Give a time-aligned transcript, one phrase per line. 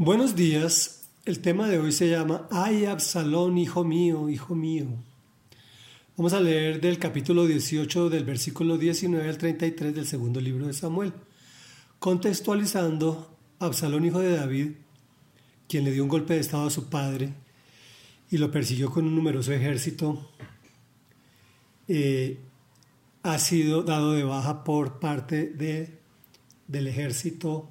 [0.00, 1.08] Buenos días.
[1.24, 4.86] El tema de hoy se llama Ay Absalón, hijo mío, hijo mío.
[6.16, 10.72] Vamos a leer del capítulo 18 del versículo 19 al 33 del segundo libro de
[10.72, 11.12] Samuel,
[11.98, 14.70] contextualizando Absalón, hijo de David,
[15.68, 17.34] quien le dio un golpe de estado a su padre
[18.30, 20.30] y lo persiguió con un numeroso ejército,
[21.88, 22.38] eh,
[23.24, 25.98] ha sido dado de baja por parte de,
[26.68, 27.68] del ejército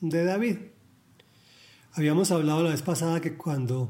[0.00, 0.56] de David.
[1.92, 3.88] Habíamos hablado la vez pasada que cuando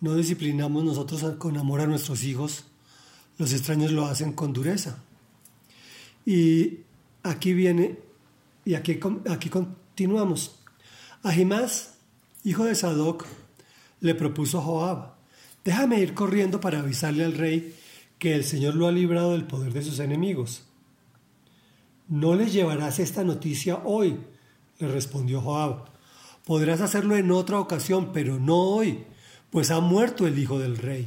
[0.00, 2.64] no disciplinamos nosotros con amor a nuestros hijos,
[3.38, 4.98] los extraños lo hacen con dureza.
[6.24, 6.80] Y
[7.22, 7.98] aquí viene,
[8.64, 10.56] y aquí, aquí continuamos.
[11.22, 11.94] Ahimás,
[12.44, 13.26] hijo de Sadoc,
[14.00, 15.14] le propuso a Joab,
[15.64, 17.76] déjame ir corriendo para avisarle al rey
[18.18, 20.64] que el Señor lo ha librado del poder de sus enemigos.
[22.08, 24.18] No le llevarás esta noticia hoy,
[24.78, 25.89] le respondió Joab,
[26.50, 29.04] Podrás hacerlo en otra ocasión, pero no hoy,
[29.50, 31.06] pues ha muerto el hijo del rey.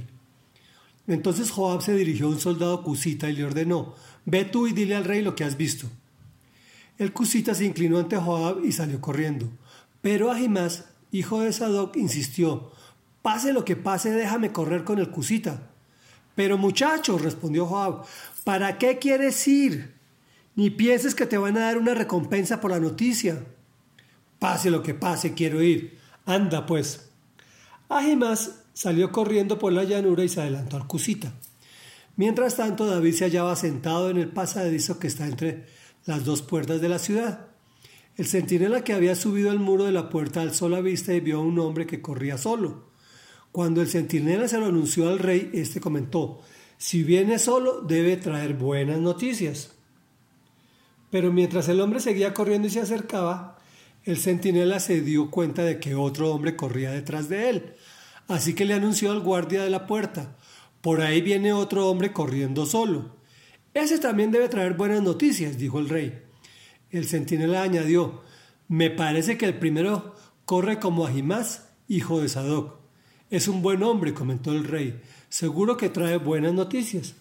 [1.06, 4.96] Entonces Joab se dirigió a un soldado cusita y le ordenó, ve tú y dile
[4.96, 5.88] al rey lo que has visto.
[6.98, 9.50] El cusita se inclinó ante Joab y salió corriendo.
[10.02, 12.72] Pero Ahimás, hijo de Sadoc, insistió,
[13.22, 15.72] pase lo que pase, déjame correr con el cusita.
[16.36, 18.06] Pero muchacho, respondió Joab,
[18.46, 19.94] ¿para qué quieres ir?
[20.56, 23.44] Ni pienses que te van a dar una recompensa por la noticia.
[24.44, 25.98] Pase lo que pase, quiero ir.
[26.26, 27.12] Anda, pues.
[27.88, 31.32] Ahimas salió corriendo por la llanura y se adelantó al Cusita.
[32.18, 35.64] Mientras tanto, David se hallaba sentado en el pasadizo que está entre
[36.06, 37.48] las dos puertas de la ciudad.
[38.18, 41.38] El centinela que había subido al muro de la puerta alzó la vista y vio
[41.38, 42.90] a un hombre que corría solo.
[43.54, 46.42] Cuando el centinela se lo anunció al rey, éste comentó,
[46.78, 49.72] si viene solo, debe traer buenas noticias.
[51.10, 53.63] Pero mientras el hombre seguía corriendo y se acercaba,
[54.06, 57.74] el centinela se dio cuenta de que otro hombre corría detrás de él,
[58.28, 60.36] así que le anunció al guardia de la puerta,
[60.82, 63.16] por ahí viene otro hombre corriendo solo.
[63.74, 66.22] Ese también debe traer buenas noticias, dijo el rey.
[66.92, 68.22] El centinela añadió,
[68.68, 72.76] me parece que el primero corre como Ahimás, hijo de Sadoc.
[73.30, 77.16] Es un buen hombre, comentó el rey, seguro que trae buenas noticias.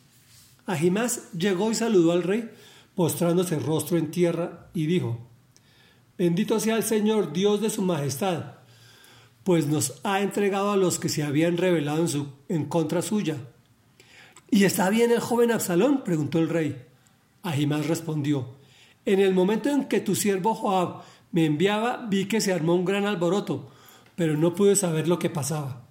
[0.66, 2.50] Ahimás llegó y saludó al rey,
[2.94, 5.31] postrándose rostro en tierra, y dijo,
[6.22, 8.52] Bendito sea el Señor, Dios de su majestad,
[9.42, 13.38] pues nos ha entregado a los que se habían rebelado en, su, en contra suya.
[14.48, 16.04] ¿Y está bien el joven Absalón?
[16.04, 16.80] preguntó el rey.
[17.42, 18.50] Ahimás respondió,
[19.04, 21.02] en el momento en que tu siervo Joab
[21.32, 23.72] me enviaba, vi que se armó un gran alboroto,
[24.14, 25.88] pero no pude saber lo que pasaba.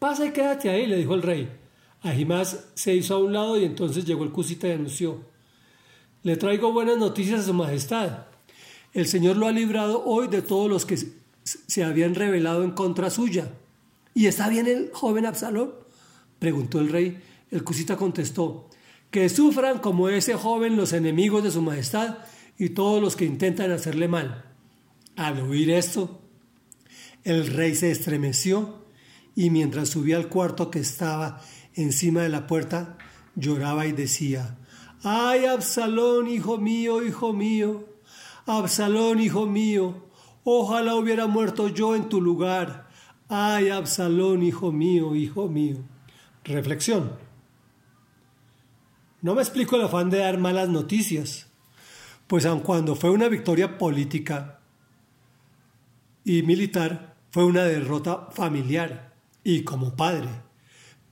[0.00, 1.48] Pasa y quédate ahí, le dijo el rey.
[2.02, 5.20] Ahimás se hizo a un lado y entonces llegó el cusita y anunció,
[6.24, 8.33] le traigo buenas noticias a su majestad.
[8.94, 10.96] El Señor lo ha librado hoy de todos los que
[11.42, 13.50] se habían rebelado en contra suya.
[14.14, 15.74] ¿Y está bien el joven Absalón?
[16.38, 17.20] preguntó el rey.
[17.50, 18.70] El cusita contestó,
[19.10, 22.18] que sufran como ese joven los enemigos de su majestad
[22.56, 24.44] y todos los que intentan hacerle mal.
[25.16, 26.20] Al oír esto,
[27.24, 28.84] el rey se estremeció
[29.34, 31.40] y mientras subía al cuarto que estaba
[31.74, 32.96] encima de la puerta,
[33.34, 34.56] lloraba y decía,
[35.02, 37.93] ¡Ay, Absalón, hijo mío, hijo mío!
[38.46, 40.04] Absalón, hijo mío,
[40.44, 42.88] ojalá hubiera muerto yo en tu lugar.
[43.28, 45.78] Ay, Absalón, hijo mío, hijo mío.
[46.44, 47.12] Reflexión.
[49.22, 51.46] No me explico el afán de dar malas noticias,
[52.26, 54.60] pues aun cuando fue una victoria política
[56.24, 60.28] y militar, fue una derrota familiar y como padre,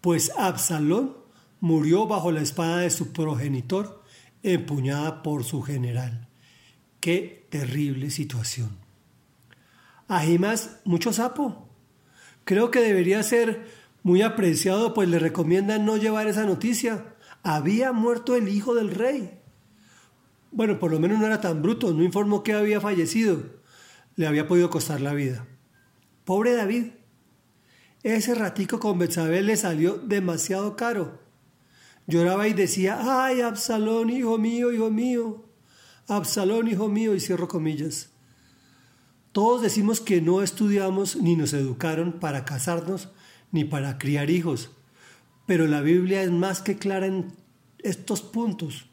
[0.02, 1.16] pues Absalón
[1.60, 4.02] murió bajo la espada de su progenitor,
[4.42, 6.28] empuñada por su general.
[7.02, 8.78] Qué terrible situación.
[10.06, 11.68] Ajimas, mucho sapo.
[12.44, 13.66] Creo que debería ser
[14.04, 17.16] muy apreciado, pues le recomiendan no llevar esa noticia.
[17.42, 19.36] Había muerto el hijo del rey.
[20.52, 23.46] Bueno, por lo menos no era tan bruto, no informó que había fallecido.
[24.14, 25.44] Le había podido costar la vida.
[26.24, 26.92] Pobre David.
[28.04, 31.18] Ese ratico con Betsabé le salió demasiado caro.
[32.06, 35.51] Lloraba y decía, ay, Absalón, hijo mío, hijo mío.
[36.08, 38.10] Absalón, hijo mío, y cierro comillas.
[39.32, 43.08] Todos decimos que no estudiamos ni nos educaron para casarnos
[43.50, 44.70] ni para criar hijos,
[45.46, 47.32] pero la Biblia es más que clara en
[47.78, 48.86] estos puntos.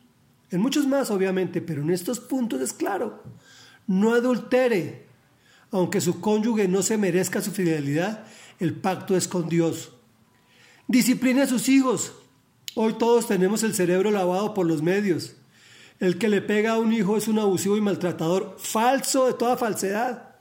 [0.52, 3.24] En muchos más, obviamente, pero en estos puntos es claro.
[3.86, 5.08] No adultere.
[5.72, 8.26] Aunque su cónyuge no se merezca su fidelidad,
[8.60, 9.92] el pacto es con Dios.
[10.88, 12.14] Discipline a sus hijos.
[12.76, 15.36] Hoy todos tenemos el cerebro lavado por los medios.
[16.00, 19.58] El que le pega a un hijo es un abusivo y maltratador, falso de toda
[19.58, 20.36] falsedad.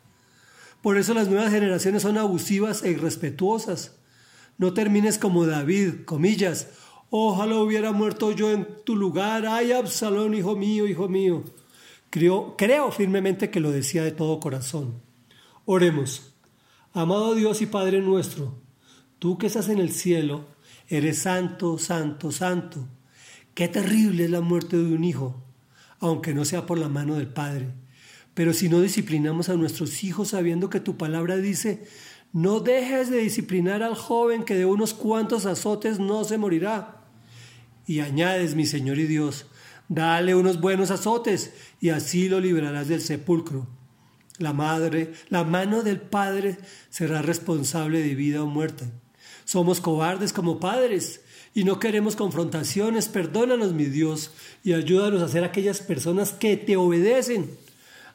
[0.83, 3.97] Por eso las nuevas generaciones son abusivas e irrespetuosas.
[4.57, 6.69] No termines como David, comillas.
[7.11, 9.47] Ojalá hubiera muerto yo en tu lugar.
[9.47, 11.43] Ay, Absalón, hijo mío, hijo mío.
[12.11, 15.03] Creo, creo firmemente que lo decía de todo corazón.
[15.65, 16.35] Oremos.
[16.93, 18.55] Amado Dios y Padre nuestro,
[19.19, 20.47] tú que estás en el cielo,
[20.89, 22.89] eres santo, santo, santo.
[23.55, 25.45] Qué terrible es la muerte de un hijo,
[26.01, 27.69] aunque no sea por la mano del Padre.
[28.35, 31.85] Pero si no disciplinamos a nuestros hijos sabiendo que tu palabra dice,
[32.33, 37.05] no dejes de disciplinar al joven que de unos cuantos azotes no se morirá.
[37.87, 39.47] Y añades, mi Señor y Dios,
[39.89, 43.67] dale unos buenos azotes y así lo librarás del sepulcro.
[44.39, 46.59] La madre, la mano del Padre
[46.91, 48.85] será responsable de vida o muerte.
[49.45, 51.23] Somos cobardes como padres
[51.55, 53.09] y no queremos confrontaciones.
[53.09, 54.33] Perdónanos, mi Dios,
[54.65, 57.51] y ayúdanos a ser aquellas personas que te obedecen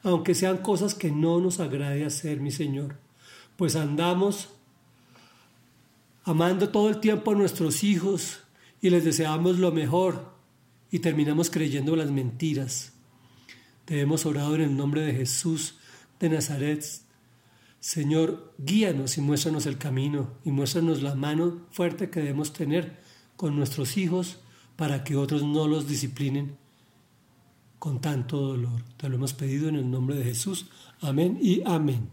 [0.04, 2.96] aunque sean cosas que no nos agrade hacer, mi Señor,
[3.56, 4.50] pues andamos
[6.24, 8.40] amando todo el tiempo a nuestros hijos
[8.82, 10.30] y les deseamos lo mejor
[10.90, 12.92] y terminamos creyendo las mentiras.
[13.86, 15.78] Te hemos orado en el nombre de Jesús
[16.20, 16.84] de Nazaret.
[17.80, 23.02] Señor, guíanos y muéstranos el camino y muéstranos la mano fuerte que debemos tener
[23.36, 24.38] con nuestros hijos
[24.76, 26.56] para que otros no los disciplinen
[27.78, 28.82] con tanto dolor.
[28.96, 30.66] Te lo hemos pedido en el nombre de Jesús.
[31.00, 32.08] Amén y amén.